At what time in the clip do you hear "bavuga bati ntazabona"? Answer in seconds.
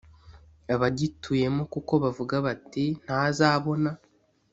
2.03-3.89